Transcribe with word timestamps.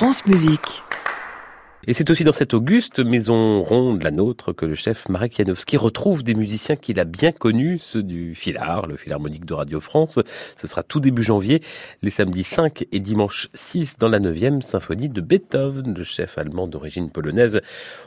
France 0.00 0.24
Musique. 0.24 0.82
Et 1.86 1.92
c'est 1.92 2.08
aussi 2.08 2.24
dans 2.24 2.32
cette 2.32 2.54
auguste 2.54 3.00
maison 3.00 3.62
ronde, 3.62 4.02
la 4.02 4.10
nôtre, 4.10 4.54
que 4.54 4.64
le 4.64 4.74
chef 4.74 5.06
Marek 5.10 5.36
Janowski 5.36 5.76
retrouve 5.76 6.22
des 6.22 6.32
musiciens 6.32 6.76
qu'il 6.76 6.98
a 7.00 7.04
bien 7.04 7.32
connus, 7.32 7.78
ceux 7.78 8.02
du 8.02 8.30
le 8.30 8.96
Philharmonique 8.96 9.44
de 9.44 9.52
Radio 9.52 9.78
France. 9.78 10.18
Ce 10.56 10.66
sera 10.66 10.82
tout 10.82 11.00
début 11.00 11.22
janvier, 11.22 11.62
les 12.00 12.10
samedis 12.10 12.44
5 12.44 12.86
et 12.90 12.98
dimanche 12.98 13.50
6 13.52 13.98
dans 13.98 14.08
la 14.08 14.20
9e 14.20 14.62
symphonie 14.62 15.10
de 15.10 15.20
Beethoven, 15.20 15.92
le 15.92 16.04
chef 16.04 16.38
allemand 16.38 16.66
d'origine 16.66 17.10
polonaise, 17.10 17.60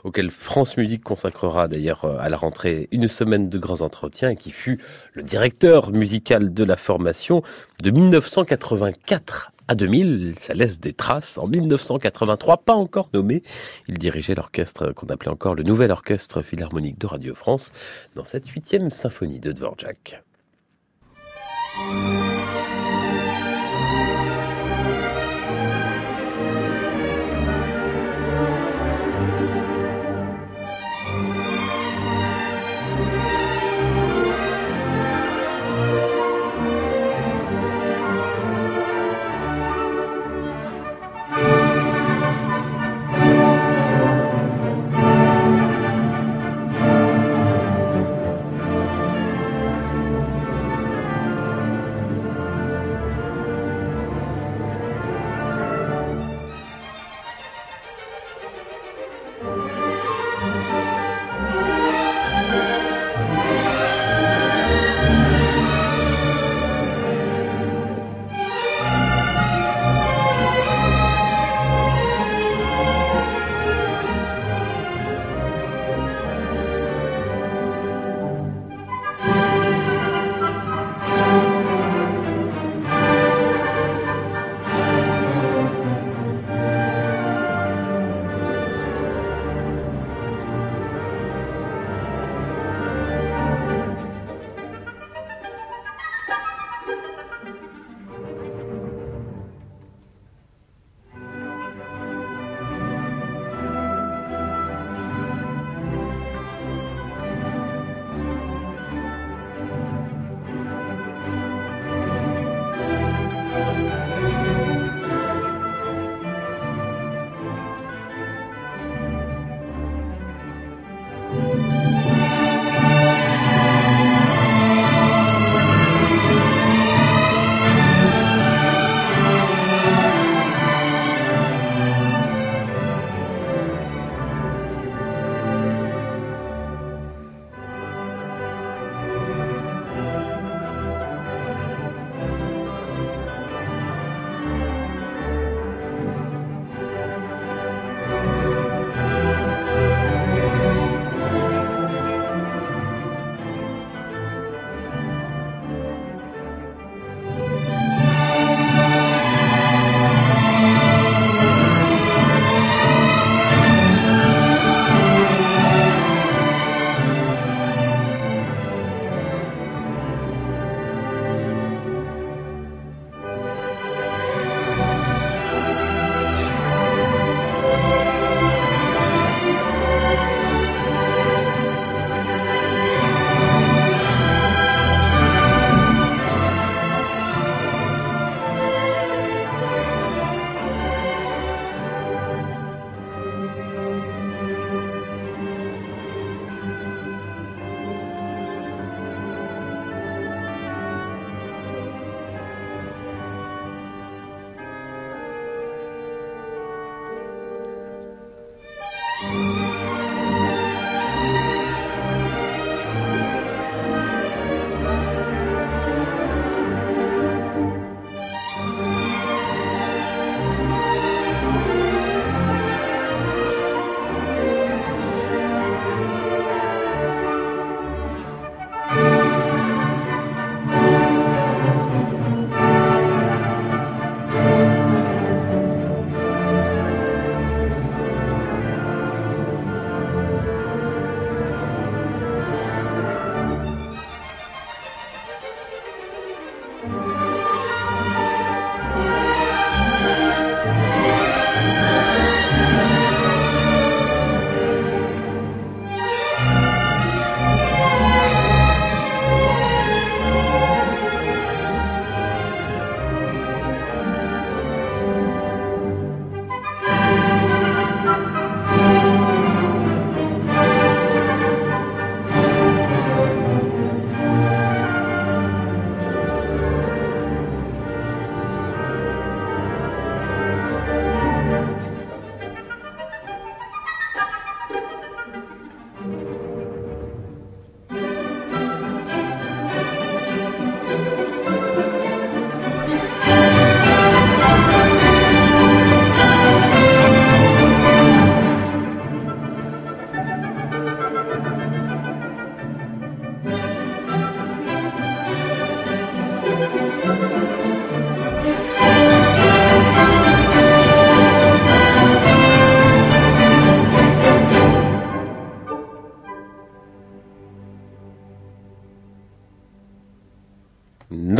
auquel 0.04 0.32
France 0.32 0.78
Musique 0.78 1.04
consacrera 1.04 1.68
d'ailleurs 1.68 2.06
à 2.06 2.28
la 2.28 2.38
rentrée 2.38 2.88
une 2.92 3.08
semaine 3.08 3.50
de 3.50 3.60
grands 3.60 3.82
entretiens 3.82 4.32
et 4.32 4.36
qui 4.36 4.50
fut 4.50 4.80
le 5.14 5.22
directeur 5.22 5.92
musical 5.92 6.56
de 6.56 6.64
la 6.64 6.76
formation 6.76 7.44
de 7.84 7.92
1984 7.92 9.53
à 9.68 9.76
2000, 9.76 10.36
ça 10.38 10.54
laisse 10.54 10.80
des 10.80 10.94
traces. 10.94 11.38
En 11.38 11.48
1983, 11.48 12.58
pas 12.58 12.74
encore 12.74 13.10
nommé, 13.14 13.44
il 13.88 13.98
dirigeait 13.98 14.36
l'orchestre 14.36 14.92
qu'on 14.94 15.08
appelait 15.08 15.32
encore 15.32 15.56
le 15.56 15.64
Nouvel 15.64 15.92
Orchestre 15.92 16.42
Philharmonique 16.42 17.00
de 17.00 17.08
Radio 17.08 17.36
France 17.36 17.72
dans 18.16 18.26
cette 18.26 18.48
huitième 18.50 18.90
symphonie 18.90 19.40
de 19.40 19.52
Dvorak. 19.52 20.24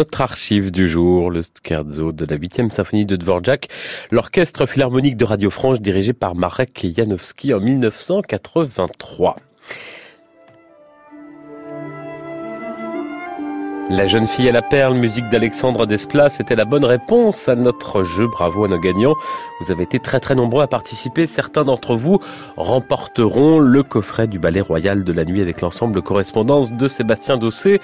Notre 0.04 0.20
archive 0.20 0.70
du 0.70 0.90
jour, 0.90 1.32
le 1.32 1.44
scherzo 1.44 2.12
de 2.12 2.26
la 2.26 2.36
8e 2.36 2.70
symphonie 2.72 3.06
de 3.06 3.16
Dvorak, 3.16 3.70
l'orchestre 4.12 4.66
philharmonique 4.66 5.16
de 5.16 5.24
Radio 5.24 5.50
France 5.50 5.80
dirigé 5.80 6.12
par 6.12 6.36
Marek 6.36 6.86
Janowski 6.94 7.54
en 7.54 7.62
1983. 7.62 9.38
La 13.96 14.08
jeune 14.08 14.26
fille 14.26 14.50
à 14.50 14.52
la 14.52 14.64
perle, 14.64 14.96
musique 14.96 15.30
d'Alexandre 15.30 15.86
Desplat, 15.86 16.32
c'était 16.32 16.56
la 16.56 16.66
bonne 16.66 16.84
réponse 16.84 17.48
à 17.48 17.54
notre 17.54 18.02
jeu. 18.02 18.26
Bravo 18.26 18.66
à 18.66 18.68
nos 18.68 18.80
gagnants. 18.80 19.14
Vous 19.62 19.72
avez 19.72 19.84
été 19.84 20.00
très 20.00 20.20
très 20.20 20.34
nombreux 20.34 20.64
à 20.64 20.68
participer. 20.68 21.28
Certains 21.28 21.64
d'entre 21.64 21.96
vous 21.96 22.18
remporteront 22.58 23.60
le 23.60 23.84
coffret 23.84 24.26
du 24.26 24.40
Ballet 24.40 24.62
Royal 24.62 25.04
de 25.04 25.14
la 25.14 25.26
Nuit 25.26 25.42
avec 25.42 25.62
l'ensemble 25.62 26.02
correspondance 26.02 26.74
de 26.74 26.88
Sébastien 26.88 27.38
Dossé. 27.38 27.82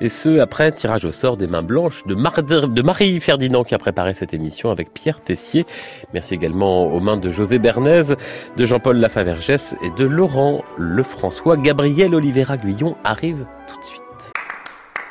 Et 0.00 0.08
ce, 0.08 0.40
après 0.40 0.72
tirage 0.72 1.04
au 1.04 1.12
sort 1.12 1.36
des 1.36 1.46
mains 1.46 1.62
blanches 1.62 2.02
de, 2.06 2.82
Marie 2.82 3.20
Ferdinand 3.20 3.62
qui 3.62 3.76
a 3.76 3.78
préparé 3.78 4.14
cette 4.14 4.34
émission 4.34 4.72
avec 4.72 4.92
Pierre 4.92 5.20
Tessier. 5.20 5.64
Merci 6.12 6.34
également 6.34 6.86
aux 6.86 6.98
mains 6.98 7.18
de 7.18 7.30
José 7.30 7.60
Bernays, 7.60 8.16
de 8.56 8.66
Jean-Paul 8.66 8.96
Lafavergès 8.96 9.76
et 9.84 9.90
de 9.90 10.08
Laurent 10.08 10.64
Lefrançois. 10.76 11.56
Gabriel 11.56 12.16
Olivera 12.16 12.56
Guyon 12.56 12.96
arrive 13.04 13.46
tout 13.68 13.78
de 13.78 13.84
suite 13.84 14.02